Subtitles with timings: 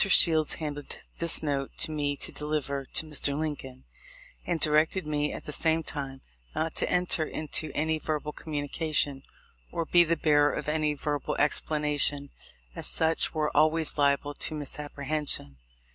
[0.07, 3.37] Shields handed this note to me to deliver to Mr.
[3.37, 3.83] Lincoln,
[4.47, 6.21] and directed me, at the same time,
[6.55, 9.21] not to enter into any verbal communication,
[9.71, 12.31] or be the bearer of any verbal explanation,
[12.75, 15.57] as such were always liable to misapprehension.